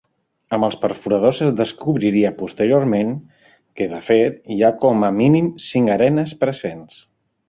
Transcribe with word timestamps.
Amb 0.55 0.65
els 0.67 0.75
perforadors 0.85 1.41
es 1.47 1.51
descobriria 1.57 2.31
posteriorment 2.39 3.11
que, 3.81 3.89
de 3.95 3.99
fet, 4.11 4.41
hi 4.55 4.61
ha 4.63 4.75
com 4.87 5.05
a 5.09 5.15
mínim 5.23 5.53
cinc 5.69 5.93
arenes 5.97 6.35
presents. 6.45 6.99